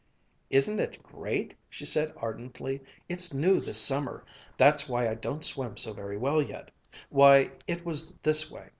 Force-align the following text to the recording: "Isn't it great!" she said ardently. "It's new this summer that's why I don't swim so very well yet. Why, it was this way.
"Isn't 0.49 0.79
it 0.79 1.03
great!" 1.03 1.53
she 1.69 1.85
said 1.85 2.11
ardently. 2.17 2.81
"It's 3.07 3.35
new 3.35 3.59
this 3.59 3.77
summer 3.79 4.25
that's 4.57 4.89
why 4.89 5.07
I 5.07 5.13
don't 5.13 5.43
swim 5.43 5.77
so 5.77 5.93
very 5.93 6.17
well 6.17 6.41
yet. 6.41 6.71
Why, 7.11 7.51
it 7.67 7.85
was 7.85 8.15
this 8.23 8.49
way. 8.49 8.69